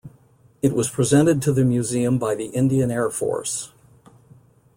[0.63, 3.71] It was presented to the museum by the Indian Air Force.